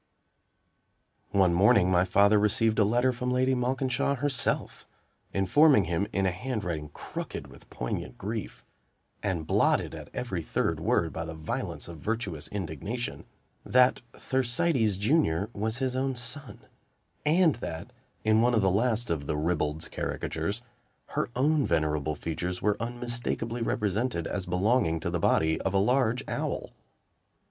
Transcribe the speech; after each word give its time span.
One 1.29 1.53
morning 1.53 1.91
my 1.91 2.05
father 2.05 2.39
received 2.39 2.79
a 2.79 2.83
letter 2.83 3.11
from 3.13 3.29
Lady 3.29 3.53
Malkinshaw 3.53 4.15
herself, 4.15 4.87
informing 5.31 5.83
him, 5.83 6.07
in 6.11 6.25
a 6.25 6.31
handwriting 6.31 6.89
crooked 6.89 7.45
with 7.45 7.69
poignant 7.69 8.17
grief, 8.17 8.63
and 9.21 9.45
blotted 9.45 9.93
at 9.93 10.09
every 10.11 10.41
third 10.41 10.79
word 10.79 11.13
by 11.13 11.23
the 11.23 11.35
violence 11.35 11.87
of 11.87 11.99
virtuous 11.99 12.47
indignation, 12.47 13.25
that 13.63 14.01
"Thersites 14.13 14.97
Junior" 14.97 15.51
was 15.53 15.77
his 15.77 15.95
own 15.95 16.15
son, 16.15 16.61
and 17.23 17.53
that, 17.57 17.91
in 18.23 18.41
one 18.41 18.55
of 18.55 18.63
the 18.63 18.71
last 18.71 19.11
of 19.11 19.27
the 19.27 19.37
"ribald's" 19.37 19.87
caricatures 19.87 20.63
her 21.09 21.29
own 21.35 21.63
venerable 21.63 22.15
features 22.15 22.59
were 22.59 22.75
unmistakably 22.81 23.61
represented 23.61 24.25
as 24.25 24.47
belonging 24.47 24.99
to 24.99 25.11
the 25.11 25.19
body 25.19 25.61
of 25.61 25.75
a 25.75 25.77
large 25.77 26.23
owl! 26.27 26.71